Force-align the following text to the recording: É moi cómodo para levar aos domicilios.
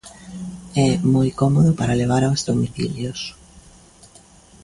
É 0.87 0.89
moi 1.13 1.29
cómodo 1.41 1.71
para 1.79 1.97
levar 2.01 2.23
aos 2.25 2.41
domicilios. 2.49 3.19